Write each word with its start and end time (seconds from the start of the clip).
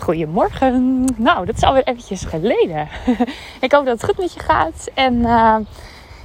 Goedemorgen. 0.00 1.04
Nou, 1.16 1.46
dat 1.46 1.56
is 1.56 1.62
alweer 1.62 1.84
eventjes 1.84 2.24
geleden. 2.24 2.88
ik 3.60 3.72
hoop 3.72 3.84
dat 3.84 4.00
het 4.00 4.04
goed 4.04 4.18
met 4.18 4.32
je 4.32 4.40
gaat. 4.40 4.88
En 4.94 5.14
uh, 5.14 5.56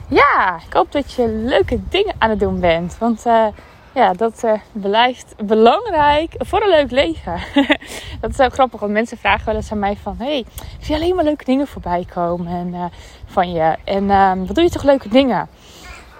ja, 0.07 0.59
ik 0.67 0.73
hoop 0.73 0.91
dat 0.91 1.13
je 1.13 1.27
leuke 1.27 1.79
dingen 1.89 2.15
aan 2.17 2.29
het 2.29 2.39
doen 2.39 2.59
bent. 2.59 2.97
Want 2.99 3.25
uh, 3.25 3.45
ja, 3.93 4.13
dat 4.13 4.41
uh, 4.45 4.51
blijft 4.71 5.35
belangrijk 5.43 6.33
voor 6.37 6.61
een 6.61 6.69
leuk 6.69 6.91
leven. 6.91 7.39
dat 8.21 8.29
is 8.29 8.39
ook 8.39 8.53
grappig, 8.53 8.79
want 8.79 8.91
mensen 8.91 9.17
vragen 9.17 9.45
wel 9.45 9.55
eens 9.55 9.71
aan 9.71 9.79
mij 9.79 9.97
van... 10.01 10.15
Hey, 10.17 10.37
ik 10.37 10.45
zie 10.85 10.95
alleen 10.95 11.15
maar 11.15 11.23
leuke 11.23 11.45
dingen 11.45 11.67
voorbij 11.67 12.05
komen 12.13 12.47
en, 12.47 12.91
van 13.25 13.51
je. 13.51 13.75
En 13.83 14.07
wat 14.45 14.55
doe 14.55 14.63
je 14.63 14.69
toch 14.69 14.83
leuke 14.83 15.09
dingen? 15.09 15.49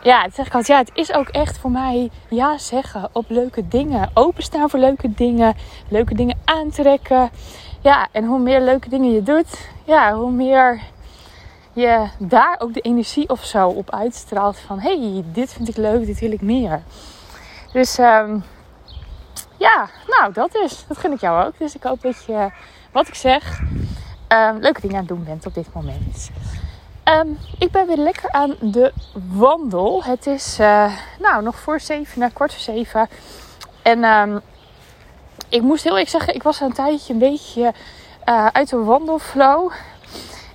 Ja, 0.05 0.21
het 0.21 0.35
zeg 0.35 0.45
ik 0.45 0.53
altijd, 0.53 0.67
ja, 0.67 0.77
het 0.77 1.09
is 1.09 1.15
ook 1.15 1.27
echt 1.27 1.57
voor 1.57 1.71
mij 1.71 2.09
ja 2.29 2.57
zeggen 2.57 3.09
op 3.11 3.25
leuke 3.27 3.67
dingen. 3.67 4.09
Openstaan 4.13 4.69
voor 4.69 4.79
leuke 4.79 5.13
dingen. 5.13 5.55
Leuke 5.89 6.15
dingen 6.15 6.37
aantrekken. 6.43 7.29
Ja, 7.81 8.07
en 8.11 8.25
hoe 8.25 8.39
meer 8.39 8.61
leuke 8.61 8.89
dingen 8.89 9.11
je 9.11 9.23
doet, 9.23 9.67
ja, 9.83 10.13
hoe 10.13 10.31
meer 10.31 10.81
je 11.73 12.07
daar 12.17 12.55
ook 12.59 12.73
de 12.73 12.81
energie 12.81 13.29
of 13.29 13.43
zo 13.43 13.67
op 13.67 13.91
uitstraalt. 13.91 14.59
Van 14.59 14.79
hey, 14.79 15.23
dit 15.25 15.53
vind 15.53 15.67
ik 15.67 15.77
leuk, 15.77 16.05
dit 16.05 16.19
wil 16.19 16.31
ik 16.31 16.41
meer. 16.41 16.81
Dus 17.71 17.97
um, 17.97 18.43
ja, 19.57 19.89
nou 20.07 20.33
dat 20.33 20.51
dus. 20.51 20.85
Dat 20.87 20.97
gun 20.97 21.11
ik 21.11 21.19
jou 21.19 21.45
ook. 21.45 21.57
Dus 21.57 21.75
ik 21.75 21.83
hoop 21.83 22.01
dat 22.01 22.23
je, 22.27 22.49
wat 22.91 23.07
ik 23.07 23.15
zeg, 23.15 23.59
um, 24.27 24.57
leuke 24.59 24.81
dingen 24.81 24.95
aan 24.95 25.05
het 25.05 25.07
doen 25.07 25.23
bent 25.23 25.45
op 25.45 25.53
dit 25.53 25.73
moment. 25.73 26.31
Um, 27.13 27.37
ik 27.59 27.71
ben 27.71 27.87
weer 27.87 27.97
lekker 27.97 28.31
aan 28.31 28.55
de 28.59 28.93
wandel. 29.31 30.03
Het 30.03 30.27
is 30.27 30.59
uh, 30.59 30.93
nou, 31.19 31.43
nog 31.43 31.59
voor 31.59 31.79
zeven, 31.79 32.19
na 32.19 32.29
kwart 32.29 32.53
voor 32.53 32.61
zeven. 32.61 33.09
En 33.81 34.03
um, 34.03 34.41
ik 35.49 35.61
moest 35.61 35.83
heel 35.83 35.91
eerlijk 35.91 36.09
zeggen, 36.09 36.35
ik 36.35 36.43
was 36.43 36.59
een 36.59 36.73
tijdje 36.73 37.13
een 37.13 37.19
beetje 37.19 37.73
uh, 38.29 38.47
uit 38.47 38.69
de 38.69 38.77
wandelflow. 38.77 39.71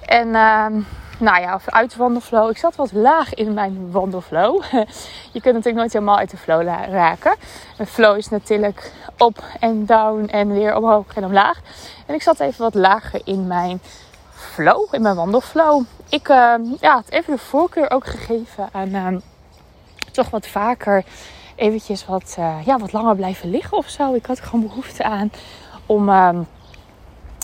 En 0.07 0.27
um, 0.27 0.87
nou 1.19 1.41
ja, 1.41 1.61
uit 1.67 1.91
de 1.91 1.99
wandelflow. 1.99 2.51
Ik 2.51 2.59
zat 2.59 2.77
wat 2.77 2.93
laag 2.93 3.35
in 3.35 3.55
mijn 3.55 3.91
wandelflow. 3.91 4.63
Je 5.33 5.41
kunt 5.41 5.55
natuurlijk 5.55 5.77
nooit 5.77 5.93
helemaal 5.93 6.19
uit 6.19 6.31
de 6.31 6.37
flow 6.37 6.63
raken. 6.91 7.37
Een 7.79 7.87
flow 7.87 8.17
is 8.17 8.29
natuurlijk 8.29 8.93
op 9.19 9.45
en 9.61 9.87
down 9.87 10.25
en 10.25 10.53
weer 10.53 10.77
omhoog 10.77 11.15
en 11.15 11.25
omlaag. 11.25 11.61
En 12.07 12.15
ik 12.15 12.23
zat 12.23 12.41
even 12.41 12.63
wat 12.63 12.75
lager 12.75 13.21
in 13.25 13.47
mijn 13.47 13.81
flow, 14.41 14.95
in 14.95 15.03
mijn 15.03 15.17
wandelflow. 15.17 15.85
Ik 16.09 16.29
uh, 16.29 16.55
ja, 16.81 16.93
had 16.95 17.09
even 17.09 17.35
de 17.35 17.41
voorkeur 17.41 17.91
ook 17.91 18.07
gegeven 18.07 18.69
aan 18.73 18.89
uh, 18.89 19.07
toch 20.13 20.31
wat 20.31 20.47
vaker 20.47 21.05
eventjes 21.55 22.07
wat, 22.07 22.37
uh, 22.39 22.57
ja, 22.65 22.79
wat 22.79 22.93
langer 22.93 23.17
blijven 23.17 23.51
liggen 23.51 23.77
of 23.77 23.89
zo. 23.89 24.15
Ik 24.15 24.27
had 24.27 24.41
gewoon 24.41 24.67
behoefte 24.67 25.05
aan 25.05 25.31
om 25.87 26.09
ehm, 26.09 26.43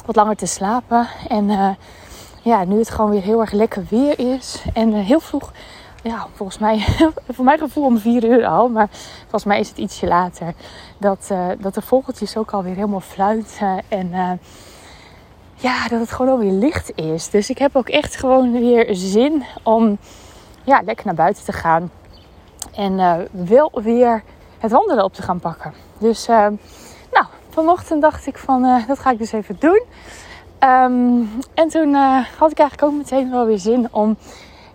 wat 0.06 0.16
langer 0.16 0.36
te 0.36 0.46
slapen. 0.46 1.08
En 1.28 1.50
eh, 1.50 1.70
ja, 2.42 2.64
nu 2.64 2.78
het 2.78 2.90
gewoon 2.90 3.10
weer 3.10 3.22
heel 3.22 3.40
erg 3.40 3.52
lekker 3.52 3.84
weer 3.88 4.18
is. 4.34 4.62
En 4.74 4.92
heel 4.92 5.20
vroeg, 5.20 5.52
ja, 6.02 6.26
volgens 6.34 6.58
mij, 6.58 6.78
voor 7.34 7.44
mijn 7.44 7.58
gevoel 7.58 7.84
om 7.84 7.98
vier 7.98 8.24
uur 8.24 8.46
al. 8.46 8.68
Maar 8.68 8.88
volgens 9.20 9.44
mij 9.44 9.60
is 9.60 9.68
het 9.68 9.78
ietsje 9.78 10.06
later. 10.06 10.54
Dat, 10.98 11.30
dat 11.58 11.74
de 11.74 11.82
vogeltjes 11.82 12.36
ook 12.36 12.50
alweer 12.50 12.74
helemaal 12.74 13.00
fluiten. 13.00 13.82
En 13.88 14.40
ja, 15.56 15.88
dat 15.88 16.00
het 16.00 16.12
gewoon 16.12 16.32
alweer 16.32 16.52
licht 16.52 16.92
is. 16.94 17.30
Dus 17.30 17.50
ik 17.50 17.58
heb 17.58 17.76
ook 17.76 17.88
echt 17.88 18.16
gewoon 18.16 18.52
weer 18.52 18.86
zin 18.90 19.44
om 19.62 19.98
ja, 20.64 20.82
lekker 20.84 21.06
naar 21.06 21.14
buiten 21.14 21.44
te 21.44 21.52
gaan. 21.52 21.90
En 22.74 22.92
uh, 22.92 23.14
wel 23.30 23.70
weer 23.82 24.22
het 24.58 24.70
wandelen 24.70 25.04
op 25.04 25.14
te 25.14 25.22
gaan 25.22 25.40
pakken. 25.40 25.72
Dus 25.98 26.28
uh, 26.28 26.46
nou, 27.12 27.26
vanochtend 27.48 28.02
dacht 28.02 28.26
ik 28.26 28.38
van 28.38 28.64
uh, 28.64 28.86
dat 28.86 28.98
ga 28.98 29.10
ik 29.10 29.18
dus 29.18 29.32
even 29.32 29.56
doen. 29.58 29.82
Um, 30.60 31.30
en 31.54 31.68
toen 31.68 31.94
had 32.38 32.50
ik 32.50 32.58
eigenlijk 32.58 32.82
ook 32.82 32.98
meteen 32.98 33.30
wel 33.30 33.46
weer 33.46 33.58
zin 33.58 33.88
om 33.90 34.16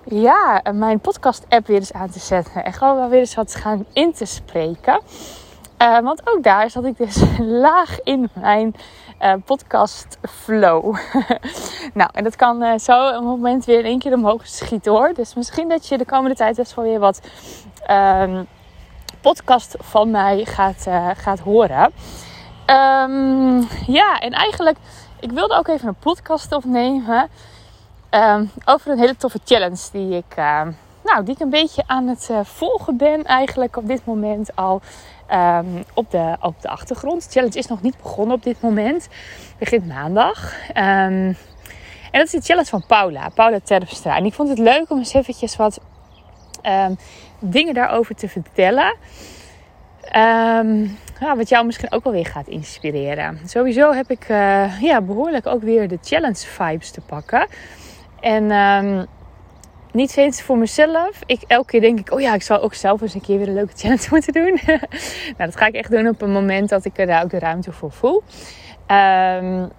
ja, 0.06 0.62
mijn 0.74 1.00
podcast 1.00 1.46
app 1.50 1.68
weer 1.68 1.78
eens 1.78 1.94
aan 1.94 2.10
te 2.10 2.20
zetten. 2.20 2.66
En 2.66 2.74
gewoon 2.74 2.96
wel 2.96 3.10
weer 3.10 3.20
eens 3.20 3.36
wat 3.36 3.56
gaan 3.56 3.86
in 3.94 4.14
te 4.14 4.26
spreken. 4.26 5.02
Uh, 5.82 6.00
want 6.00 6.22
ook 6.30 6.44
daar 6.44 6.70
zat 6.70 6.86
ik 6.86 6.98
dus 6.98 7.24
laag 7.66 8.02
in 8.04 8.30
mijn 8.34 8.76
uh, 9.24 9.34
podcast 9.46 10.18
flow. 10.30 10.98
nou, 11.94 12.10
en 12.14 12.24
dat 12.24 12.36
kan 12.36 12.64
uh, 12.64 12.78
zo 12.78 13.08
een 13.08 13.24
moment 13.24 13.66
weer 13.66 13.80
in 13.80 13.86
één 13.86 14.00
keer 14.00 14.14
omhoog 14.14 14.48
schieten 14.48 14.92
hoor. 14.92 15.14
Dus 15.14 15.34
misschien 15.34 15.70
dat 15.70 15.88
je 15.88 15.98
de 15.98 16.06
komende 16.06 16.36
tijd 16.36 16.56
best 16.56 16.76
wel 16.76 16.86
weer 16.86 17.00
wat 17.00 17.22
um, 17.90 18.48
podcast 19.22 19.76
van 19.80 20.12
mij 20.12 20.46
gaat, 20.46 20.88
gaat 21.18 21.40
horen. 21.40 21.92
Um, 22.66 23.68
ja, 23.88 24.20
en 24.20 24.32
eigenlijk, 24.32 24.78
ik 25.20 25.32
wilde 25.32 25.56
ook 25.56 25.68
even 25.68 25.88
een 25.88 25.96
podcast 25.96 26.54
opnemen. 26.54 27.30
Um, 28.10 28.52
over 28.66 28.92
een 28.92 29.00
hele 29.00 29.18
toffe 29.18 29.40
challenge 29.46 29.90
die 29.92 30.18
ik, 30.18 30.36
nou, 31.04 31.24
die 31.24 31.34
ik 31.34 31.40
een 31.40 31.50
beetje 31.50 31.84
aan 31.88 32.08
het 32.08 32.30
volgen 32.44 32.98
ben 32.98 33.24
eigenlijk 33.24 33.78
op 33.78 33.88
dit 33.88 34.06
moment 34.06 34.56
al. 34.56 34.82
Um, 35.34 35.84
op, 35.94 36.12
de, 36.12 36.38
op 36.40 36.62
de 36.62 36.70
achtergrond. 36.70 37.24
De 37.24 37.32
challenge 37.32 37.58
is 37.58 37.68
nog 37.68 37.82
niet 37.82 37.98
begonnen 38.02 38.36
op 38.36 38.44
dit 38.44 38.62
moment. 38.62 39.08
Begint 39.58 39.88
maandag. 39.88 40.54
Um, 40.70 40.76
en 42.12 42.20
dat 42.20 42.26
is 42.26 42.32
de 42.32 42.42
challenge 42.42 42.70
van 42.70 42.84
Paula, 42.88 43.30
Paula 43.30 43.60
Terpstra. 43.64 44.18
En 44.18 44.26
ik 44.26 44.34
vond 44.34 44.50
het 44.50 44.58
leuk 44.58 44.90
om 44.90 44.98
eens 44.98 45.14
eventjes 45.14 45.56
wat 45.56 45.80
um, 46.64 46.98
dingen 47.40 47.74
daarover 47.74 48.16
te 48.16 48.30
vertellen. 48.30 48.96
Ja, 51.20 51.36
wat 51.36 51.50
jou 51.50 51.66
misschien 51.66 51.92
ook 51.92 52.04
wel 52.04 52.14
weer 52.14 52.26
gaat 52.26 52.48
inspireren. 52.48 53.40
Sowieso 53.46 53.94
heb 53.94 54.10
ik 54.12 54.30
uh, 54.30 54.82
ja, 54.82 55.02
behoorlijk 55.02 55.48
ook 55.48 55.62
weer 55.62 55.88
de 55.88 55.98
challenge 56.02 56.46
vibes 56.48 56.92
te 56.92 57.02
pakken. 57.02 57.48
En 58.20 58.52
niet 59.94 60.12
steeds 60.12 60.42
voor 60.42 60.58
mezelf. 60.58 61.20
Ik, 61.26 61.42
elke 61.48 61.66
keer 61.66 61.82
denk 61.82 62.00
ik, 62.00 62.12
oh 62.12 62.22
ja, 62.22 62.34
ik 62.34 62.42
zou 62.42 62.62
ook 62.62 62.74
zelf 62.74 63.02
eens 63.02 63.14
een 63.14 63.22
keer 63.22 63.38
weer 63.38 63.48
een 63.48 63.54
leuke 63.54 63.74
challenge 63.76 64.08
moeten 64.16 64.34
doen. 64.34 64.60
nou, 65.38 65.50
dat 65.50 65.56
ga 65.56 65.68
ik 65.68 65.76
echt 65.76 65.92
doen 65.92 66.08
op 66.08 66.22
een 66.22 66.32
moment 66.32 66.70
dat 66.70 66.86
ik 66.86 66.98
er 66.98 67.06
daar 67.06 67.24
ook 67.24 67.30
de 67.30 67.40
ruimte 67.40 67.72
voor 67.72 67.92
voel. 67.92 68.24
Um, 68.88 69.70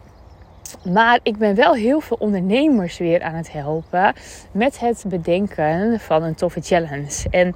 maar 0.93 1.19
ik 1.23 1.37
ben 1.37 1.55
wel 1.55 1.75
heel 1.75 2.01
veel 2.01 2.17
ondernemers 2.21 2.99
weer 2.99 3.23
aan 3.23 3.35
het 3.35 3.53
helpen 3.53 4.15
met 4.53 4.81
het 4.81 5.05
bedenken 5.07 6.01
van 6.01 6.23
een 6.23 6.35
toffe 6.35 6.61
challenge. 6.61 7.29
En 7.31 7.53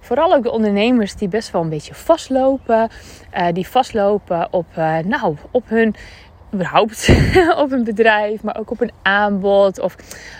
vooral 0.00 0.34
ook 0.34 0.42
de 0.42 0.50
ondernemers 0.50 1.14
die 1.14 1.28
best 1.28 1.50
wel 1.50 1.62
een 1.62 1.68
beetje 1.68 1.94
vastlopen. 1.94 2.88
Uh, 3.36 3.46
die 3.52 3.68
vastlopen 3.68 4.48
op, 4.50 4.66
uh, 4.78 4.98
nou, 4.98 5.36
op 5.50 5.68
hun 5.68 5.94
überhaupt 6.54 7.08
op 7.62 7.72
een 7.72 7.84
bedrijf, 7.84 8.42
maar 8.42 8.58
ook 8.58 8.70
op 8.70 8.80
een 8.80 8.92
aanbod. 9.02 9.80
Of 9.80 9.96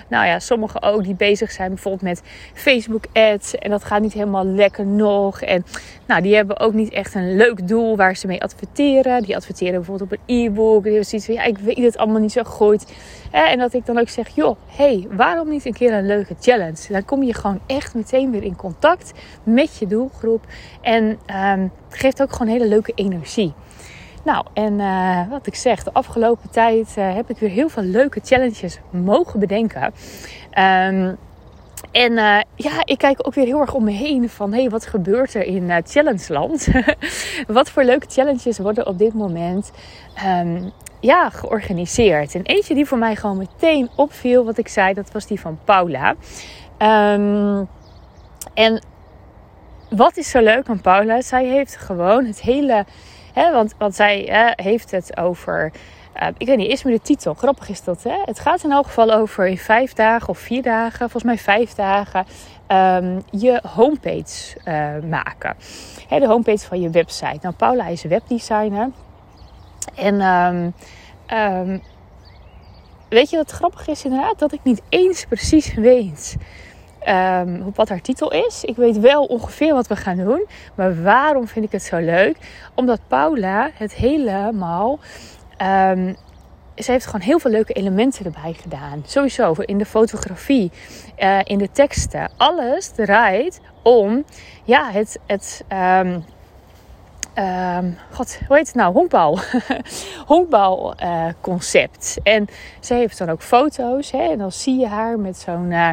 nou 0.08 0.26
ja, 0.26 0.38
sommigen 0.38 0.82
ook 0.82 1.04
die 1.04 1.14
bezig 1.14 1.50
zijn 1.50 1.68
bijvoorbeeld 1.68 2.02
met 2.02 2.22
Facebook 2.54 3.04
ads. 3.12 3.54
En 3.54 3.70
dat 3.70 3.84
gaat 3.84 4.00
niet 4.00 4.12
helemaal 4.12 4.46
lekker 4.46 4.86
nog. 4.86 5.40
En 5.40 5.64
nou, 6.06 6.22
die 6.22 6.34
hebben 6.34 6.58
ook 6.58 6.72
niet 6.72 6.90
echt 6.90 7.14
een 7.14 7.36
leuk 7.36 7.68
doel 7.68 7.96
waar 7.96 8.16
ze 8.16 8.26
mee 8.26 8.42
adverteren. 8.42 9.22
Die 9.22 9.36
adverteren 9.36 9.74
bijvoorbeeld 9.74 10.12
op 10.12 10.18
een 10.26 10.34
e-book. 10.44 10.82
Die 10.82 10.92
hebben 10.92 11.08
zoiets 11.08 11.26
van, 11.26 11.36
ja, 11.36 11.44
ik 11.44 11.58
weet 11.58 11.76
het 11.76 11.96
allemaal 11.96 12.20
niet 12.20 12.32
zo 12.32 12.42
goed. 12.42 12.92
En 13.30 13.58
dat 13.58 13.74
ik 13.74 13.86
dan 13.86 13.98
ook 13.98 14.08
zeg, 14.08 14.28
joh, 14.28 14.56
hey, 14.66 15.06
waarom 15.10 15.48
niet 15.48 15.64
een 15.64 15.72
keer 15.72 15.92
een 15.92 16.06
leuke 16.06 16.34
challenge? 16.40 16.86
Dan 16.88 17.04
kom 17.04 17.22
je 17.22 17.34
gewoon 17.34 17.60
echt 17.66 17.94
meteen 17.94 18.30
weer 18.30 18.42
in 18.42 18.56
contact 18.56 19.12
met 19.42 19.76
je 19.76 19.86
doelgroep. 19.86 20.44
En 20.80 21.18
het 21.26 21.70
geeft 21.88 22.22
ook 22.22 22.32
gewoon 22.32 22.52
hele 22.52 22.68
leuke 22.68 22.92
energie. 22.94 23.52
Nou, 24.24 24.44
en 24.52 24.78
uh, 24.78 25.30
wat 25.30 25.46
ik 25.46 25.54
zeg, 25.54 25.82
de 25.82 25.92
afgelopen 25.92 26.50
tijd 26.50 26.94
uh, 26.98 27.14
heb 27.14 27.30
ik 27.30 27.38
weer 27.38 27.50
heel 27.50 27.68
veel 27.68 27.82
leuke 27.82 28.20
challenges 28.24 28.78
mogen 28.90 29.40
bedenken. 29.40 29.82
Um, 29.82 31.18
en 31.92 32.12
uh, 32.12 32.40
ja, 32.54 32.82
ik 32.84 32.98
kijk 32.98 33.26
ook 33.26 33.34
weer 33.34 33.44
heel 33.44 33.60
erg 33.60 33.74
om 33.74 33.84
me 33.84 33.90
heen 33.90 34.28
van... 34.28 34.52
hé, 34.52 34.60
hey, 34.60 34.70
wat 34.70 34.86
gebeurt 34.86 35.34
er 35.34 35.44
in 35.44 35.62
uh, 35.62 35.76
Challengeland? 35.84 36.68
wat 37.46 37.70
voor 37.70 37.84
leuke 37.84 38.06
challenges 38.08 38.58
worden 38.58 38.86
op 38.86 38.98
dit 38.98 39.14
moment 39.14 39.70
um, 40.26 40.70
ja, 41.00 41.30
georganiseerd? 41.30 42.34
En 42.34 42.42
eentje 42.42 42.74
die 42.74 42.86
voor 42.86 42.98
mij 42.98 43.16
gewoon 43.16 43.36
meteen 43.36 43.90
opviel, 43.96 44.44
wat 44.44 44.58
ik 44.58 44.68
zei... 44.68 44.94
dat 44.94 45.12
was 45.12 45.26
die 45.26 45.40
van 45.40 45.58
Paula. 45.64 46.14
Um, 46.78 47.68
en 48.54 48.82
wat 49.90 50.16
is 50.16 50.30
zo 50.30 50.40
leuk 50.40 50.68
aan 50.68 50.80
Paula? 50.80 51.20
Zij 51.20 51.44
heeft 51.44 51.76
gewoon 51.76 52.24
het 52.24 52.40
hele 52.40 52.84
Want, 53.34 53.74
want 53.78 53.94
zij 53.94 54.52
heeft 54.56 54.90
het 54.90 55.16
over. 55.16 55.72
Uh, 56.22 56.28
ik 56.38 56.46
weet 56.46 56.56
niet, 56.56 56.70
is 56.70 56.82
me 56.82 56.90
de 56.90 57.00
titel. 57.00 57.34
Grappig 57.34 57.68
is 57.68 57.84
dat, 57.84 58.02
hè? 58.02 58.22
Het 58.24 58.38
gaat 58.38 58.64
in 58.64 58.72
elk 58.72 58.86
geval 58.86 59.12
over 59.12 59.46
in 59.46 59.58
vijf 59.58 59.92
dagen 59.92 60.28
of 60.28 60.38
vier 60.38 60.62
dagen, 60.62 60.98
volgens 60.98 61.22
mij 61.22 61.38
vijf 61.38 61.74
dagen, 61.74 62.26
um, 62.68 63.22
je 63.30 63.62
homepage 63.74 64.56
uh, 64.64 65.10
maken. 65.10 65.56
De 66.08 66.26
homepage 66.26 66.66
van 66.66 66.80
je 66.80 66.90
website. 66.90 67.38
Nou, 67.42 67.54
Paula 67.54 67.86
is 67.86 68.02
webdesigner. 68.02 68.90
En 69.94 70.20
um, 70.20 70.74
um, 71.38 71.82
weet 73.08 73.30
je 73.30 73.36
wat 73.36 73.50
grappig 73.50 73.88
is 73.88 74.04
inderdaad? 74.04 74.38
Dat 74.38 74.52
ik 74.52 74.60
niet 74.62 74.82
eens 74.88 75.24
precies 75.24 75.74
weet 75.74 76.36
um, 77.08 77.72
wat 77.74 77.88
haar 77.88 78.00
titel 78.00 78.32
is. 78.32 78.64
Ik 78.64 78.76
weet 78.76 78.98
wel 78.98 79.24
ongeveer 79.24 79.74
wat 79.74 79.86
we 79.86 79.96
gaan 79.96 80.16
doen. 80.16 80.46
Maar 80.74 81.02
waarom 81.02 81.48
vind 81.48 81.64
ik 81.64 81.72
het 81.72 81.82
zo 81.82 81.98
leuk? 81.98 82.36
Omdat 82.74 83.00
Paula 83.08 83.70
het 83.74 83.94
helemaal 83.94 84.98
um, 85.62 86.16
ze 86.82 86.90
heeft 86.90 87.06
gewoon 87.06 87.20
heel 87.20 87.38
veel 87.38 87.50
leuke 87.50 87.72
elementen 87.72 88.24
erbij 88.24 88.52
gedaan. 88.52 89.02
Sowieso 89.06 89.52
in 89.52 89.78
de 89.78 89.86
fotografie, 89.86 90.70
uh, 91.18 91.38
in 91.44 91.58
de 91.58 91.70
teksten. 91.72 92.30
Alles 92.36 92.88
draait 92.88 93.60
om 93.82 94.24
ja, 94.64 94.90
het, 94.90 95.18
het 95.26 95.64
um, 95.72 96.24
God, 98.10 98.38
hoe 98.46 98.56
heet 98.56 98.66
het 98.66 98.74
nou? 98.74 98.92
Honkbal. 98.92 99.38
Honkbal 100.26 100.94
uh, 101.02 101.26
concept. 101.40 102.18
En 102.22 102.46
ze 102.80 102.94
heeft 102.94 103.18
dan 103.18 103.30
ook 103.30 103.42
foto's. 103.42 104.10
Hè, 104.10 104.30
en 104.30 104.38
dan 104.38 104.52
zie 104.52 104.78
je 104.78 104.86
haar 104.86 105.18
met 105.18 105.36
zo'n... 105.38 105.70
Uh, 105.70 105.90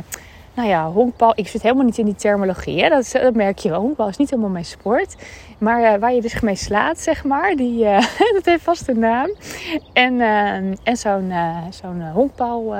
nou 0.58 0.70
ja, 0.70 0.92
honkbal. 0.92 1.32
Ik 1.36 1.48
zit 1.48 1.62
helemaal 1.62 1.86
niet 1.86 1.98
in 1.98 2.06
die 2.06 2.16
terminologie. 2.16 2.84
Hè? 2.84 2.90
Dat, 2.90 3.10
dat 3.12 3.34
merk 3.34 3.58
je 3.60 3.70
wel. 3.70 3.82
Honkbal 3.82 4.08
is 4.08 4.18
niet 4.18 4.30
helemaal 4.30 4.52
mijn 4.52 4.66
sport. 4.66 5.16
Maar 5.58 5.94
uh, 5.94 6.00
waar 6.00 6.14
je 6.14 6.22
dus 6.22 6.40
mee 6.40 6.56
slaat, 6.56 7.00
zeg 7.00 7.24
maar. 7.24 7.56
Die, 7.56 7.84
uh, 7.84 8.00
dat 8.38 8.46
heeft 8.46 8.64
vast 8.64 8.88
een 8.88 9.00
naam. 9.00 9.30
En, 9.94 10.22
en 10.84 10.98
zo'n 10.98 11.34
zo'n 11.70 12.02
honkbal 12.02 12.76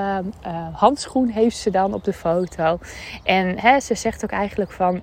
handschoen 0.74 1.28
heeft 1.28 1.58
ze 1.58 1.70
dan 1.70 1.94
op 1.94 2.04
de 2.04 2.14
foto. 2.14 2.80
En 3.24 3.60
hè, 3.60 3.80
ze 3.80 3.96
zegt 3.96 4.24
ook 4.24 4.32
eigenlijk 4.32 4.72
van... 4.72 5.02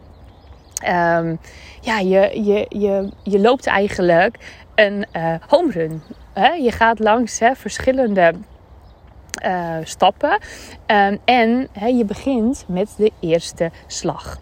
Um, 0.88 1.38
ja, 1.81 1.99
je, 1.99 2.43
je, 2.44 2.67
je, 2.69 3.11
je 3.23 3.41
loopt 3.41 3.67
eigenlijk 3.67 4.38
een 4.75 5.06
home 5.49 5.71
run. 5.71 6.03
Hè? 6.32 6.49
Je 6.49 6.73
gaat 6.73 6.99
langs 6.99 7.38
hè, 7.38 7.55
verschillende 7.55 8.35
uh, 9.44 9.76
stappen. 9.82 10.38
Um, 10.87 11.19
en 11.25 11.69
je 11.96 12.05
begint 12.06 12.64
met 12.69 12.94
de 12.96 13.12
eerste 13.20 13.70
slag. 13.87 14.38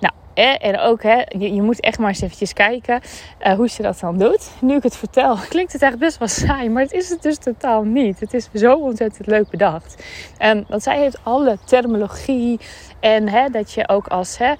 Nou, 0.00 0.14
en 0.60 0.78
ook, 0.78 1.02
hè, 1.02 1.22
je, 1.28 1.54
je, 1.54 1.62
moet 1.62 1.80
echt 1.80 1.98
maar 1.98 2.08
eens 2.08 2.20
eventjes 2.20 2.52
kijken 2.52 3.00
uh, 3.46 3.52
hoe 3.52 3.68
ze 3.68 3.82
dat 3.82 4.00
dan 4.00 4.18
doet. 4.18 4.50
Nu 4.60 4.76
ik 4.76 4.82
het 4.82 4.96
vertel, 4.96 5.36
klinkt 5.48 5.72
het 5.72 5.82
eigenlijk 5.82 6.18
best 6.18 6.18
wel 6.18 6.48
saai, 6.48 6.68
maar 6.68 6.82
het 6.82 6.92
is 6.92 7.08
het 7.08 7.22
dus 7.22 7.38
totaal 7.38 7.82
niet. 7.82 8.20
Het 8.20 8.34
is 8.34 8.48
zo 8.54 8.74
ontzettend 8.74 9.26
leuk 9.26 9.50
bedacht. 9.50 10.04
Um, 10.44 10.64
want 10.68 10.82
zij 10.82 10.98
heeft 10.98 11.18
alle 11.22 11.58
terminologie 11.64 12.60
en 13.00 13.52
dat 13.52 13.72
je 13.72 13.88
ook 13.88 14.06
als 14.06 14.38
hè, 14.38 14.52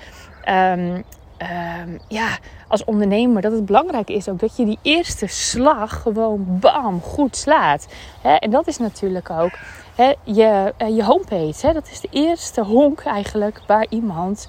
um, 0.73 1.05
um, 1.43 1.99
ja, 2.09 2.39
als 2.69 2.85
ondernemer 2.85 3.43
dat 3.43 3.53
het 3.53 3.67
belangrijk 3.67 4.09
is 4.09 4.29
ook 4.29 4.39
dat 4.39 4.57
je 4.57 4.65
die 4.65 4.79
eerste 4.83 5.27
slag 5.27 6.03
gewoon 6.03 6.45
bam 6.61 7.01
goed 7.01 7.37
slaat. 7.37 7.87
en 8.39 8.51
dat 8.51 8.67
is 8.67 8.79
natuurlijk 8.79 9.31
ook 9.31 9.59
je, 10.25 10.75
uh, 10.83 10.97
je 10.97 11.05
homepage. 11.05 11.73
dat 11.73 11.89
is 11.91 12.01
de 12.01 12.09
eerste 12.11 12.63
honk 12.63 13.01
eigenlijk 13.01 13.61
waar 13.67 13.87
iemand 13.89 14.49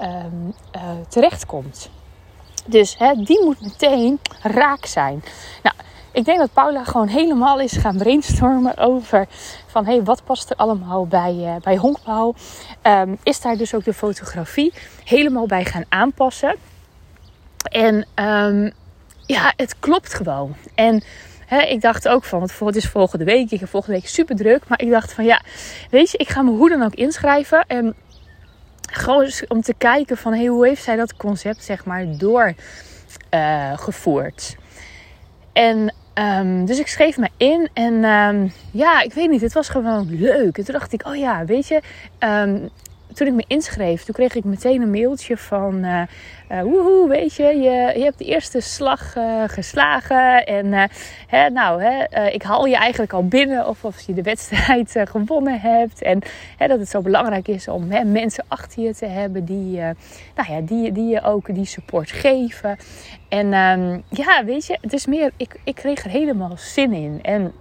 um, 0.00 0.54
uh, 0.76 0.82
terechtkomt. 1.08 1.90
Dus 2.66 2.96
die 3.16 3.44
moet 3.44 3.60
meteen 3.60 4.18
raak 4.42 4.86
zijn. 4.86 5.22
Nou, 5.62 5.75
ik 6.16 6.24
denk 6.24 6.38
dat 6.38 6.52
Paula 6.52 6.84
gewoon 6.84 7.08
helemaal 7.08 7.60
is 7.60 7.76
gaan 7.76 7.96
brainstormen 7.96 8.76
over 8.76 9.26
van 9.66 9.86
hey, 9.86 10.02
wat 10.02 10.24
past 10.24 10.50
er 10.50 10.56
allemaal 10.56 11.06
bij, 11.06 11.34
uh, 11.34 11.56
bij 11.62 11.76
honkbouw. 11.76 12.34
Um, 12.82 13.18
is 13.22 13.40
daar 13.40 13.56
dus 13.56 13.74
ook 13.74 13.84
de 13.84 13.94
fotografie 13.94 14.72
helemaal 15.04 15.46
bij 15.46 15.64
gaan 15.64 15.84
aanpassen. 15.88 16.56
En 17.70 18.06
um, 18.14 18.72
ja, 19.26 19.52
het 19.56 19.78
klopt 19.78 20.14
gewoon. 20.14 20.56
En 20.74 21.02
ik 21.68 21.80
dacht 21.80 22.08
ook 22.08 22.24
van, 22.24 22.38
want 22.38 22.58
het 22.58 22.76
is 22.76 22.88
volgende 22.88 23.24
week. 23.24 23.50
Ik 23.50 23.60
heb 23.60 23.68
volgende 23.68 23.96
week 23.96 24.08
super 24.08 24.36
druk. 24.36 24.68
Maar 24.68 24.80
ik 24.80 24.90
dacht 24.90 25.12
van 25.12 25.24
ja, 25.24 25.40
weet 25.90 26.10
je, 26.10 26.18
ik 26.18 26.28
ga 26.28 26.42
me 26.42 26.50
hoe 26.50 26.68
dan 26.68 26.82
ook 26.82 26.94
inschrijven. 26.94 27.64
En 27.66 27.94
gewoon 28.90 29.30
om 29.48 29.60
te 29.60 29.74
kijken 29.78 30.16
van 30.16 30.32
hey, 30.32 30.46
hoe 30.46 30.66
heeft 30.66 30.82
zij 30.82 30.96
dat 30.96 31.16
concept 31.16 31.64
zeg 31.64 31.84
maar 31.84 32.06
doorgevoerd. 32.18 34.56
Uh, 34.58 34.64
en 35.64 35.94
um, 36.18 36.64
dus 36.66 36.78
ik 36.78 36.86
schreef 36.86 37.16
me 37.16 37.28
in 37.36 37.68
en 37.72 38.04
um, 38.04 38.52
ja, 38.70 39.02
ik 39.02 39.12
weet 39.12 39.30
niet, 39.30 39.40
het 39.40 39.52
was 39.52 39.68
gewoon 39.68 40.06
leuk. 40.10 40.58
En 40.58 40.64
toen 40.64 40.74
dacht 40.74 40.92
ik, 40.92 41.06
oh 41.06 41.16
ja, 41.16 41.44
weet 41.44 41.68
je, 41.68 41.80
um, 42.18 42.70
toen 43.16 43.26
ik 43.26 43.32
me 43.32 43.44
inschreef, 43.46 44.04
toen 44.04 44.14
kreeg 44.14 44.34
ik 44.34 44.44
meteen 44.44 44.82
een 44.82 44.90
mailtje 44.90 45.36
van... 45.36 45.84
Uh, 45.84 46.02
uh, 46.52 46.62
woehoe, 46.62 47.08
weet 47.08 47.34
je, 47.34 47.44
je, 47.44 47.92
je 47.98 48.04
hebt 48.04 48.18
de 48.18 48.24
eerste 48.24 48.60
slag 48.60 49.16
uh, 49.16 49.42
geslagen. 49.46 50.46
En 50.46 50.90
hè, 51.26 51.50
nou, 51.50 51.82
hè, 51.82 52.26
ik 52.26 52.42
haal 52.42 52.66
je 52.66 52.76
eigenlijk 52.76 53.12
al 53.12 53.28
binnen 53.28 53.68
of 53.68 53.84
of 53.84 54.00
je 54.00 54.14
de 54.14 54.22
wedstrijd 54.22 54.94
gewonnen 55.04 55.60
hebt. 55.60 56.02
En 56.02 56.22
hè, 56.56 56.66
dat 56.66 56.78
het 56.78 56.88
zo 56.88 57.00
belangrijk 57.00 57.48
is 57.48 57.68
om 57.68 57.86
mensen 58.12 58.44
achter 58.48 58.82
je 58.82 58.94
te 58.94 59.06
hebben 59.06 59.44
die, 59.44 59.80
nou 60.34 60.52
ja, 60.52 60.60
die, 60.60 60.92
die 60.92 61.08
je 61.08 61.22
ook 61.22 61.54
die 61.54 61.64
support 61.64 62.10
geven. 62.10 62.76
En 63.28 63.54
um, 63.54 64.02
ja, 64.10 64.44
weet 64.44 64.66
je, 64.66 64.78
het 64.80 64.92
is 64.92 65.06
meer, 65.06 65.30
ik, 65.36 65.60
ik 65.64 65.74
kreeg 65.74 66.04
er 66.04 66.10
helemaal 66.10 66.56
zin 66.56 66.92
in. 66.92 67.18
En 67.22 67.52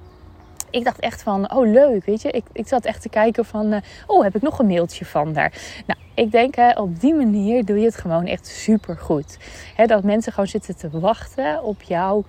ik 0.76 0.84
dacht 0.84 1.00
echt 1.00 1.24
van, 1.24 1.54
oh 1.54 1.68
leuk, 1.68 2.06
weet 2.06 2.22
je. 2.22 2.32
Ik, 2.32 2.44
ik 2.52 2.68
zat 2.68 2.86
echt 2.86 3.02
te 3.02 3.10
kijken 3.10 3.46
van, 3.46 3.74
uh, 3.74 3.80
oh 4.08 4.24
heb 4.24 4.36
ik 4.36 4.42
nog 4.42 4.60
een 4.60 4.68
mailtje 4.68 5.06
van 5.06 5.34
daar. 5.34 5.54
Nou, 5.86 6.00
ik 6.14 6.32
denk 6.32 6.56
hè, 6.56 6.72
op 6.72 7.00
die 7.00 7.14
manier 7.14 7.66
doe 7.66 7.80
je 7.80 7.86
het 7.86 7.96
gewoon 7.96 8.26
echt 8.26 8.48
super 8.48 8.98
goed. 8.98 9.38
Hè, 9.76 9.86
dat 9.86 10.04
mensen 10.04 10.32
gewoon 10.32 10.48
zitten 10.48 10.78
te 10.78 11.00
wachten 11.00 11.64
op 11.64 11.82
jou, 11.82 12.24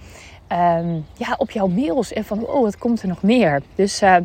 um, 0.53 1.07
ja, 1.15 1.35
op 1.39 1.51
jouw 1.51 1.67
mails. 1.67 2.13
En 2.13 2.25
van, 2.25 2.47
oh 2.47 2.63
wat 2.63 2.79
komt 2.79 3.03
er 3.03 3.09
nog 3.09 3.23
meer. 3.23 3.63
Dus... 3.75 4.03
Uh, 4.03 4.17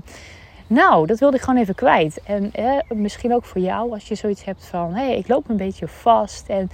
nou, 0.67 1.07
dat 1.07 1.19
wilde 1.19 1.35
ik 1.35 1.43
gewoon 1.43 1.59
even 1.59 1.75
kwijt. 1.75 2.21
En 2.23 2.51
misschien 2.89 3.33
ook 3.33 3.45
voor 3.45 3.61
jou, 3.61 3.91
als 3.91 4.07
je 4.07 4.15
zoiets 4.15 4.43
hebt 4.43 4.65
van: 4.65 4.93
hé, 4.93 5.05
hey, 5.05 5.17
ik 5.17 5.27
loop 5.27 5.49
een 5.49 5.57
beetje 5.57 5.87
vast. 5.87 6.47
En 6.47 6.69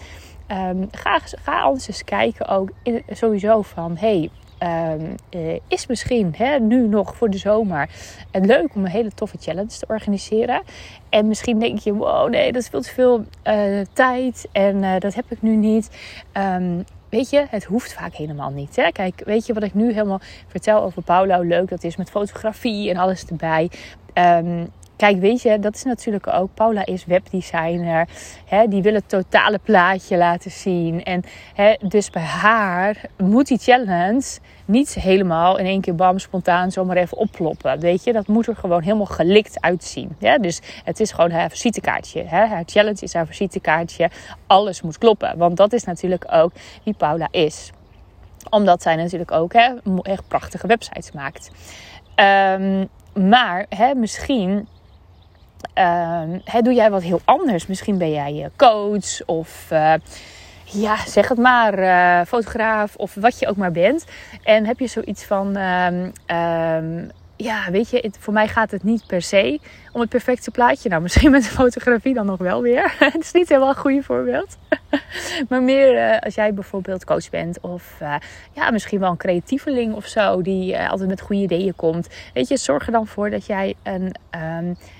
um, 0.51 0.87
ga, 0.91 1.19
ga 1.43 1.61
anders 1.61 1.87
eens 1.87 2.03
kijken 2.03 2.47
ook 2.47 2.69
sowieso 3.09 3.61
van: 3.61 3.97
hé, 3.97 4.17
hey, 4.19 4.29
Um, 4.63 5.15
uh, 5.29 5.59
is 5.67 5.87
misschien 5.87 6.33
hè, 6.37 6.59
nu 6.59 6.87
nog 6.87 7.15
voor 7.15 7.29
de 7.29 7.37
zomer 7.37 7.89
het 8.31 8.45
leuk 8.45 8.75
om 8.75 8.85
een 8.85 8.91
hele 8.91 9.11
toffe 9.11 9.37
challenge 9.39 9.77
te 9.79 9.85
organiseren. 9.87 10.61
En 11.09 11.27
misschien 11.27 11.59
denk 11.59 11.79
je, 11.79 11.93
wow, 11.93 12.29
nee, 12.29 12.51
dat 12.51 12.61
is 12.61 12.67
veel 12.67 12.81
te 12.81 12.89
veel 12.89 13.25
uh, 13.43 13.81
tijd 13.93 14.47
en 14.51 14.83
uh, 14.83 14.99
dat 14.99 15.13
heb 15.13 15.25
ik 15.29 15.41
nu 15.41 15.55
niet. 15.55 15.89
Um, 16.33 16.83
weet 17.09 17.29
je, 17.29 17.45
het 17.49 17.63
hoeft 17.63 17.93
vaak 17.93 18.13
helemaal 18.13 18.49
niet. 18.49 18.75
Hè? 18.75 18.91
Kijk, 18.91 19.21
weet 19.25 19.45
je 19.45 19.53
wat 19.53 19.63
ik 19.63 19.73
nu 19.73 19.93
helemaal 19.93 20.21
vertel 20.47 20.83
over 20.83 21.01
Paula? 21.01 21.39
Leuk 21.39 21.69
dat 21.69 21.83
is 21.83 21.95
met 21.95 22.09
fotografie 22.09 22.89
en 22.89 22.97
alles 22.97 23.25
erbij. 23.25 23.69
Um, 24.13 24.67
Kijk, 24.97 25.19
weet 25.19 25.41
je, 25.41 25.59
dat 25.59 25.75
is 25.75 25.83
natuurlijk 25.83 26.27
ook. 26.27 26.49
Paula 26.53 26.85
is 26.85 27.05
webdesigner. 27.05 28.07
Hè, 28.45 28.67
die 28.67 28.81
wil 28.81 28.93
het 28.93 29.09
totale 29.09 29.59
plaatje 29.63 30.17
laten 30.17 30.51
zien. 30.51 31.03
En 31.03 31.23
hè, 31.53 31.75
dus 31.81 32.09
bij 32.09 32.21
haar 32.21 33.01
moet 33.17 33.47
die 33.47 33.57
challenge 33.57 34.39
niet 34.65 34.93
helemaal 34.93 35.57
in 35.57 35.65
één 35.65 35.81
keer 35.81 35.95
bam 35.95 36.19
spontaan 36.19 36.71
zomaar 36.71 36.97
even 36.97 37.17
opploppen. 37.17 37.79
Weet 37.79 38.03
je, 38.03 38.13
dat 38.13 38.27
moet 38.27 38.47
er 38.47 38.55
gewoon 38.55 38.81
helemaal 38.81 39.05
gelikt 39.05 39.61
uitzien. 39.61 40.15
Ja, 40.19 40.37
dus 40.37 40.61
het 40.83 40.99
is 40.99 41.11
gewoon 41.11 41.31
haar 41.31 41.49
visitekaartje. 41.49 42.23
Hè? 42.23 42.45
Haar 42.45 42.63
challenge 42.65 43.01
is 43.01 43.13
haar 43.13 43.27
visitekaartje. 43.27 44.09
Alles 44.47 44.81
moet 44.81 44.97
kloppen. 44.97 45.37
Want 45.37 45.57
dat 45.57 45.73
is 45.73 45.83
natuurlijk 45.83 46.25
ook 46.31 46.51
wie 46.83 46.93
Paula 46.93 47.27
is. 47.31 47.71
Omdat 48.49 48.81
zij 48.81 48.95
natuurlijk 48.95 49.31
ook 49.31 49.53
hè, 49.53 49.73
echt 50.01 50.27
prachtige 50.27 50.67
websites 50.67 51.11
maakt. 51.11 51.51
Um, 52.15 52.87
maar 53.29 53.65
hè, 53.69 53.95
misschien 53.95 54.67
doe 56.61 56.73
jij 56.73 56.89
wat 56.89 57.03
heel 57.03 57.21
anders. 57.25 57.67
Misschien 57.67 57.97
ben 57.97 58.11
jij 58.11 58.49
coach 58.55 59.25
of 59.25 59.67
uh, 59.71 59.93
ja, 60.63 61.05
zeg 61.05 61.27
het 61.27 61.37
maar, 61.37 61.79
uh, 61.79 62.25
fotograaf 62.25 62.95
of 62.95 63.13
wat 63.15 63.39
je 63.39 63.47
ook 63.47 63.55
maar 63.55 63.71
bent. 63.71 64.05
En 64.43 64.65
heb 64.65 64.79
je 64.79 64.87
zoiets 64.87 65.23
van, 65.23 65.57
um, 65.57 67.11
ja, 67.35 67.71
weet 67.71 67.89
je, 67.89 68.11
voor 68.19 68.33
mij 68.33 68.47
gaat 68.47 68.71
het 68.71 68.83
niet 68.83 69.07
per 69.07 69.21
se 69.21 69.59
om 69.91 70.01
het 70.01 70.09
perfecte 70.09 70.51
plaatje. 70.51 70.89
Nou, 70.89 71.01
misschien 71.07 71.31
met 71.31 71.43
de 71.43 71.49
fotografie 71.49 72.13
dan 72.13 72.25
nog 72.25 72.39
wel 72.39 72.61
weer. 72.61 72.95
het 73.13 73.23
is 73.23 73.31
niet 73.31 73.49
helemaal 73.49 73.69
een 73.69 73.75
goede 73.75 74.03
voorbeeld. 74.03 74.57
maar 75.49 75.63
meer 75.63 76.19
als 76.19 76.35
jij 76.35 76.53
bijvoorbeeld 76.53 77.05
coach 77.05 77.29
bent 77.29 77.59
of 77.59 77.97
ja, 78.53 78.71
misschien 78.71 78.99
wel 78.99 79.11
een 79.11 79.17
creatieveling 79.17 79.93
of 79.93 80.05
zo 80.05 80.41
die 80.41 80.79
altijd 80.79 81.09
met 81.09 81.21
goede 81.21 81.41
ideeën 81.41 81.75
komt. 81.75 82.07
Weet 82.33 82.47
je, 82.47 82.57
zorg 82.57 82.85
er 82.85 82.91
dan 82.91 83.07
voor 83.07 83.29
dat 83.29 83.45
jij 83.45 83.75
een 83.83 84.15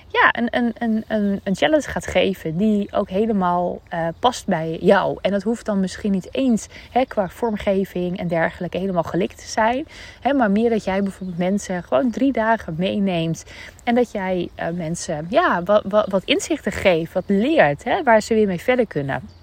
ja, 0.08 0.28
een, 0.32 0.48
een, 0.50 1.04
een, 1.08 1.40
een, 1.44 1.56
challenge 1.56 1.88
gaat 1.88 2.06
geven 2.06 2.56
die 2.56 2.92
ook 2.92 3.08
helemaal 3.08 3.80
uh, 3.94 4.08
past 4.18 4.46
bij 4.46 4.78
jou. 4.80 5.18
En 5.20 5.30
dat 5.30 5.42
hoeft 5.42 5.66
dan 5.66 5.80
misschien 5.80 6.12
niet 6.12 6.34
eens 6.34 6.66
hè, 6.90 7.04
qua 7.04 7.28
vormgeving 7.28 8.18
en 8.18 8.28
dergelijke 8.28 8.78
helemaal 8.78 9.02
gelikt 9.02 9.38
te 9.38 9.46
zijn. 9.48 9.86
Hè, 10.20 10.32
maar 10.32 10.50
meer 10.50 10.70
dat 10.70 10.84
jij 10.84 11.02
bijvoorbeeld 11.02 11.38
mensen 11.38 11.82
gewoon 11.82 12.10
drie 12.10 12.32
dagen 12.32 12.74
meeneemt. 12.78 13.44
En 13.84 13.94
dat 13.94 14.12
jij 14.12 14.48
uh, 14.58 14.68
mensen 14.68 15.26
ja, 15.28 15.62
wat, 15.62 15.82
wat, 15.86 16.08
wat 16.10 16.24
inzichten 16.24 16.72
geeft, 16.72 17.12
wat 17.12 17.24
leert, 17.26 17.84
hè, 17.84 18.02
waar 18.02 18.20
ze 18.20 18.34
weer 18.34 18.46
mee 18.46 18.60
verder 18.60 18.86
kunnen. 18.86 19.37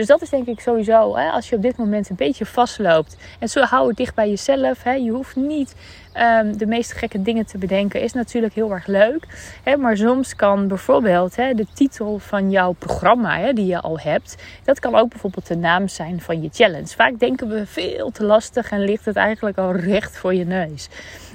Dus 0.00 0.08
dat 0.08 0.22
is 0.22 0.30
denk 0.30 0.46
ik 0.46 0.60
sowieso, 0.60 1.16
hè, 1.16 1.30
als 1.30 1.48
je 1.48 1.56
op 1.56 1.62
dit 1.62 1.76
moment 1.76 2.10
een 2.10 2.16
beetje 2.16 2.46
vastloopt. 2.46 3.16
En 3.38 3.48
zo 3.48 3.60
hou 3.60 3.88
het 3.88 3.96
dicht 3.96 4.14
bij 4.14 4.28
jezelf. 4.28 4.82
Hè. 4.82 4.92
Je 4.92 5.10
hoeft 5.10 5.36
niet 5.36 5.74
um, 6.14 6.56
de 6.56 6.66
meest 6.66 6.92
gekke 6.92 7.22
dingen 7.22 7.46
te 7.46 7.58
bedenken. 7.58 8.00
Is 8.00 8.12
natuurlijk 8.12 8.54
heel 8.54 8.70
erg 8.72 8.86
leuk. 8.86 9.26
Hè, 9.62 9.76
maar 9.76 9.96
soms 9.96 10.36
kan 10.36 10.68
bijvoorbeeld 10.68 11.36
hè, 11.36 11.54
de 11.54 11.66
titel 11.74 12.18
van 12.18 12.50
jouw 12.50 12.72
programma 12.72 13.38
hè, 13.38 13.52
die 13.52 13.66
je 13.66 13.80
al 13.80 13.98
hebt. 13.98 14.36
Dat 14.64 14.78
kan 14.78 14.94
ook 14.94 15.08
bijvoorbeeld 15.08 15.46
de 15.46 15.56
naam 15.56 15.88
zijn 15.88 16.20
van 16.20 16.42
je 16.42 16.48
challenge. 16.52 16.86
Vaak 16.86 17.18
denken 17.18 17.48
we 17.48 17.66
veel 17.66 18.10
te 18.10 18.24
lastig 18.24 18.70
en 18.70 18.84
ligt 18.84 19.04
het 19.04 19.16
eigenlijk 19.16 19.58
al 19.58 19.72
recht 19.72 20.16
voor 20.16 20.34
je 20.34 20.44
neus. 20.44 20.88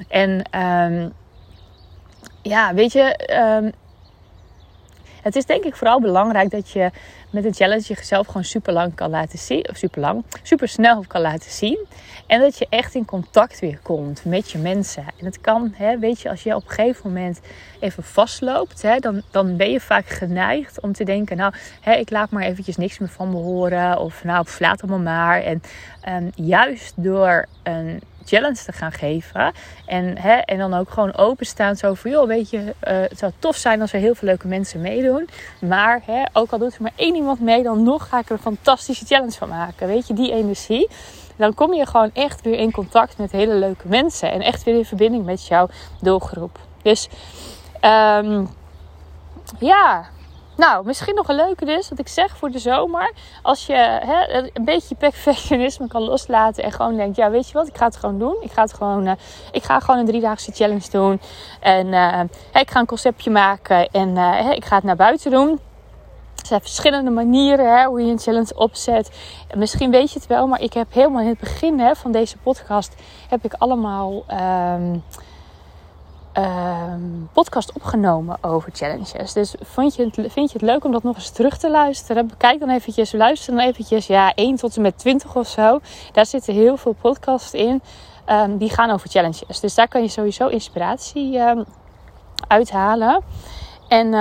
En... 0.07 0.41
Um, 0.59 1.13
ja, 2.41 2.73
weet 2.73 2.91
je, 2.91 3.19
um, 3.61 3.71
het 5.25 5.35
is 5.35 5.45
denk 5.45 5.63
ik 5.63 5.75
vooral 5.75 6.01
belangrijk 6.01 6.49
dat 6.51 6.69
je 6.69 6.89
met 7.29 7.45
een 7.45 7.53
challenge 7.53 7.93
jezelf 7.93 8.27
gewoon 8.27 8.43
super 8.43 8.73
lang 8.73 8.95
kan 8.95 9.09
laten 9.09 9.39
zien. 9.39 9.69
Of 9.69 9.77
super 9.77 10.01
lang, 10.01 10.23
super 10.43 10.67
snel 10.67 11.03
kan 11.07 11.21
laten 11.21 11.51
zien. 11.51 11.85
En 12.27 12.39
dat 12.39 12.57
je 12.57 12.67
echt 12.69 12.95
in 12.95 13.05
contact 13.05 13.59
weer 13.59 13.79
komt 13.81 14.25
met 14.25 14.51
je 14.51 14.57
mensen. 14.57 15.05
En 15.19 15.25
het 15.25 15.41
kan, 15.41 15.73
hè, 15.75 15.99
weet 15.99 16.21
je, 16.21 16.29
als 16.29 16.43
je 16.43 16.55
op 16.55 16.63
een 16.63 16.69
gegeven 16.69 17.09
moment 17.09 17.39
even 17.79 18.03
vastloopt, 18.03 18.81
hè, 18.81 18.99
dan, 18.99 19.21
dan 19.31 19.57
ben 19.57 19.71
je 19.71 19.79
vaak 19.79 20.07
geneigd 20.07 20.81
om 20.81 20.93
te 20.93 21.03
denken: 21.03 21.37
Nou, 21.37 21.53
hè, 21.81 21.93
ik 21.93 22.09
laat 22.09 22.29
maar 22.29 22.43
eventjes 22.43 22.77
niks 22.77 22.99
meer 22.99 23.09
van 23.09 23.29
me 23.29 23.37
horen. 23.37 23.99
Of 23.99 24.23
nou, 24.23 24.45
laat 24.59 24.81
allemaal 24.81 25.13
maar. 25.13 25.41
En 25.41 25.61
um, 26.09 26.31
juist 26.35 26.93
door 26.95 27.45
een 27.63 28.01
challenge 28.25 28.63
te 28.63 28.71
gaan 28.71 28.91
geven. 28.91 29.53
En, 29.85 30.17
hè, 30.17 30.33
en 30.33 30.57
dan 30.57 30.73
ook 30.73 30.89
gewoon 30.89 31.15
openstaan. 31.15 31.75
Zo 31.75 31.93
van, 31.93 32.11
joh, 32.11 32.27
weet 32.27 32.49
je, 32.49 32.57
uh, 32.57 32.71
het 32.83 33.19
zou 33.19 33.31
tof 33.39 33.55
zijn 33.55 33.81
als 33.81 33.93
er 33.93 33.99
heel 33.99 34.15
veel 34.15 34.27
leuke 34.27 34.47
mensen 34.47 34.81
meedoen. 34.81 35.29
Maar 35.61 36.01
hè, 36.05 36.23
ook 36.33 36.51
al 36.51 36.57
doet 36.57 36.75
er 36.75 36.81
maar 36.81 36.91
één 36.95 37.15
iemand 37.15 37.39
mee, 37.39 37.63
dan 37.63 37.83
nog 37.83 38.07
ga 38.09 38.19
ik 38.19 38.25
er 38.25 38.31
een 38.31 38.39
fantastische 38.39 39.05
challenge 39.05 39.37
van 39.37 39.49
maken. 39.49 39.87
Weet 39.87 40.07
je, 40.07 40.13
die 40.13 40.31
energie. 40.31 40.89
Dan 41.35 41.53
kom 41.53 41.73
je 41.73 41.85
gewoon 41.85 42.09
echt 42.13 42.41
weer 42.41 42.59
in 42.59 42.71
contact 42.71 43.17
met 43.17 43.31
hele 43.31 43.53
leuke 43.53 43.87
mensen. 43.87 44.31
En 44.31 44.41
echt 44.41 44.63
weer 44.63 44.75
in 44.75 44.85
verbinding 44.85 45.25
met 45.25 45.47
jouw 45.47 45.67
doelgroep. 46.01 46.59
Dus 46.81 47.09
um, 47.81 48.49
ja, 49.59 50.05
nou, 50.57 50.85
misschien 50.85 51.15
nog 51.15 51.27
een 51.27 51.35
leuke 51.35 51.65
dus, 51.65 51.89
wat 51.89 51.99
ik 51.99 52.07
zeg 52.07 52.37
voor 52.37 52.51
de 52.51 52.59
zomer. 52.59 53.13
Als 53.41 53.65
je 53.65 53.73
hè, 54.01 54.49
een 54.53 54.65
beetje 54.65 54.95
perfectionisme 54.95 55.87
kan 55.87 56.01
loslaten 56.01 56.63
en 56.63 56.71
gewoon 56.71 56.95
denkt, 56.95 57.15
ja, 57.15 57.29
weet 57.29 57.47
je 57.47 57.53
wat, 57.53 57.67
ik 57.67 57.77
ga 57.77 57.85
het 57.85 57.95
gewoon 57.95 58.19
doen. 58.19 58.37
Ik 58.41 58.51
ga, 58.51 58.61
het 58.61 58.73
gewoon, 58.73 59.07
uh, 59.07 59.11
ik 59.51 59.63
ga 59.63 59.79
gewoon 59.79 59.99
een 59.99 60.05
driedaagse 60.05 60.51
challenge 60.51 60.89
doen. 60.91 61.21
En 61.59 61.87
uh, 61.87 62.19
ik 62.53 62.71
ga 62.71 62.79
een 62.79 62.85
conceptje 62.85 63.31
maken 63.31 63.87
en 63.87 64.09
uh, 64.09 64.51
ik 64.51 64.65
ga 64.65 64.75
het 64.75 64.83
naar 64.83 64.95
buiten 64.95 65.31
doen. 65.31 65.59
Er 66.35 66.51
zijn 66.51 66.61
verschillende 66.61 67.11
manieren 67.11 67.77
hè, 67.77 67.85
hoe 67.85 68.01
je 68.01 68.11
een 68.11 68.19
challenge 68.19 68.55
opzet. 68.55 69.11
En 69.47 69.59
misschien 69.59 69.91
weet 69.91 70.11
je 70.11 70.19
het 70.19 70.27
wel, 70.27 70.47
maar 70.47 70.61
ik 70.61 70.73
heb 70.73 70.93
helemaal 70.93 71.21
in 71.21 71.27
het 71.27 71.39
begin 71.39 71.79
hè, 71.79 71.95
van 71.95 72.11
deze 72.11 72.37
podcast... 72.37 72.95
heb 73.29 73.45
ik 73.45 73.53
allemaal... 73.53 74.25
Um, 74.73 75.03
um, 76.37 77.29
podcast 77.33 77.71
opgenomen 77.73 78.37
over 78.41 78.71
challenges. 78.73 79.33
Dus 79.33 79.55
vind 79.61 79.95
je, 79.95 80.03
het, 80.03 80.13
vind 80.31 80.51
je 80.51 80.57
het 80.57 80.61
leuk 80.61 80.83
om 80.83 80.91
dat 80.91 81.03
nog 81.03 81.15
eens 81.15 81.29
terug 81.29 81.57
te 81.57 81.69
luisteren? 81.71 82.27
Bekijk 82.27 82.59
dan 82.59 82.69
eventjes, 82.69 83.11
luister 83.11 83.55
dan 83.55 83.63
eventjes, 83.63 84.07
ja, 84.07 84.33
1 84.33 84.55
tot 84.55 84.75
en 84.75 84.81
met 84.81 84.97
20 84.97 85.35
of 85.35 85.47
zo. 85.47 85.79
Daar 86.11 86.25
zitten 86.25 86.53
heel 86.53 86.77
veel 86.77 86.95
podcasts 87.01 87.53
in. 87.53 87.81
Um, 88.29 88.57
die 88.57 88.69
gaan 88.69 88.89
over 88.89 89.09
challenges. 89.09 89.59
Dus 89.59 89.75
daar 89.75 89.87
kan 89.87 90.01
je 90.01 90.07
sowieso 90.07 90.47
inspiratie 90.47 91.39
um, 91.39 91.65
uithalen. 92.47 93.23
En 93.87 94.13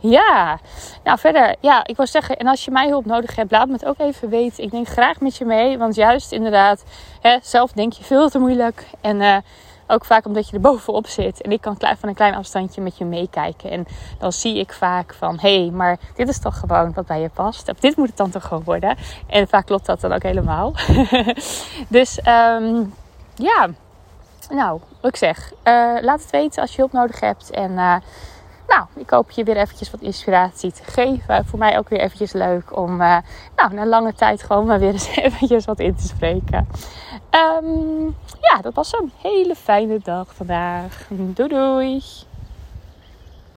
ja, 0.00 0.58
nou 1.04 1.18
verder, 1.18 1.54
ja, 1.60 1.86
ik 1.86 1.96
wil 1.96 2.06
zeggen, 2.06 2.36
en 2.36 2.46
als 2.46 2.64
je 2.64 2.70
mij 2.70 2.88
hulp 2.88 3.04
nodig 3.04 3.36
hebt, 3.36 3.50
laat 3.50 3.66
me 3.66 3.72
het 3.72 3.84
ook 3.84 3.98
even 3.98 4.28
weten. 4.28 4.64
Ik 4.64 4.70
denk 4.70 4.88
graag 4.88 5.20
met 5.20 5.36
je 5.36 5.44
mee, 5.44 5.78
want 5.78 5.94
juist 5.94 6.32
inderdaad, 6.32 6.84
hè, 7.20 7.38
zelf 7.42 7.72
denk 7.72 7.92
je 7.92 8.04
veel 8.04 8.28
te 8.28 8.38
moeilijk. 8.38 8.86
En 9.00 9.20
uh, 9.20 9.36
ook 9.88 10.04
vaak 10.04 10.26
omdat 10.26 10.48
je 10.48 10.54
er 10.54 10.60
bovenop 10.70 11.06
zit. 11.06 11.42
En 11.42 11.52
ik 11.52 11.60
kan 11.60 11.76
van 11.78 12.08
een 12.08 12.14
klein 12.14 12.34
afstandje 12.34 12.80
met 12.80 12.98
je 12.98 13.04
meekijken. 13.04 13.70
En 13.70 13.86
dan 14.18 14.32
zie 14.32 14.58
ik 14.58 14.72
vaak 14.72 15.14
van, 15.14 15.38
hé, 15.40 15.60
hey, 15.60 15.70
maar 15.70 15.98
dit 16.14 16.28
is 16.28 16.38
toch 16.38 16.58
gewoon 16.58 16.92
wat 16.92 17.06
bij 17.06 17.20
je 17.20 17.28
past. 17.28 17.68
Of 17.70 17.78
dit 17.80 17.96
moet 17.96 18.08
het 18.08 18.16
dan 18.16 18.30
toch 18.30 18.46
gewoon 18.46 18.64
worden. 18.64 18.96
En 19.26 19.48
vaak 19.48 19.66
klopt 19.66 19.86
dat 19.86 20.00
dan 20.00 20.12
ook 20.12 20.22
helemaal. 20.22 20.72
dus 21.88 22.18
um, 22.26 22.94
ja, 23.34 23.68
nou, 24.50 24.80
ik 25.02 25.16
zeg. 25.16 25.52
Uh, 25.52 25.96
laat 26.00 26.20
het 26.20 26.30
weten 26.30 26.62
als 26.62 26.70
je 26.70 26.76
hulp 26.76 26.92
nodig 26.92 27.20
hebt. 27.20 27.50
En... 27.50 27.70
Uh, 27.70 27.96
nou, 28.68 28.86
ik 28.94 29.10
hoop 29.10 29.30
je 29.30 29.44
weer 29.44 29.56
eventjes 29.56 29.90
wat 29.90 30.00
inspiratie 30.00 30.72
te 30.72 30.82
geven. 30.84 31.44
Voor 31.44 31.58
mij 31.58 31.78
ook 31.78 31.88
weer 31.88 32.00
eventjes 32.00 32.32
leuk 32.32 32.76
om 32.76 33.00
uh, 33.00 33.16
nou, 33.56 33.74
na 33.74 33.86
lange 33.86 34.14
tijd 34.14 34.42
gewoon 34.42 34.66
maar 34.66 34.78
weer 34.78 34.92
eens 34.92 35.16
eventjes 35.16 35.64
wat 35.64 35.78
in 35.78 35.94
te 35.94 36.06
spreken. 36.06 36.68
Um, 37.30 38.16
ja, 38.40 38.60
dat 38.62 38.74
was 38.74 38.92
een 38.92 39.12
hele 39.22 39.54
fijne 39.54 39.98
dag 40.02 40.34
vandaag. 40.34 41.06
Doei 41.08 41.48
doei! 41.48 42.02